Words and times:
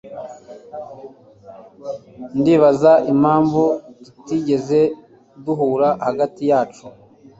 Ndibaza 2.39 2.93
impamvu 3.11 3.63
tutigeze 4.03 4.79
duhura 5.43 5.89
hagati 6.05 6.41
yacu 6.51 6.85